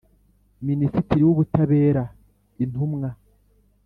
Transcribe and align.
Ministitri 0.67 1.19
w 1.25 1.29
Ubutabera 1.33 2.03
Intumwa 2.63 3.09